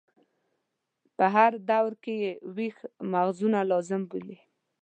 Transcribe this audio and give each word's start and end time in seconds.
په 1.15 1.25
هر 1.35 1.51
دور 1.69 1.91
کې 2.03 2.13
یې 2.23 2.31
ویښ 2.55 2.77
مغزونه 3.13 3.59
لازم 3.71 4.01
بولي. 4.09 4.37